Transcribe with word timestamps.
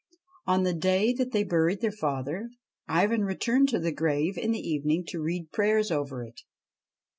On 0.47 0.63
the 0.63 0.73
day 0.73 1.13
that 1.13 1.31
they 1.31 1.43
buried 1.43 1.81
their 1.81 1.91
father, 1.91 2.49
Ivan 2.87 3.23
returned 3.23 3.69
to 3.69 3.77
the 3.77 3.91
grave 3.91 4.35
in 4.35 4.49
the 4.49 4.59
evening 4.67 5.03
to 5.09 5.21
read 5.21 5.51
prayers 5.51 5.91
over 5.91 6.23
it. 6.23 6.41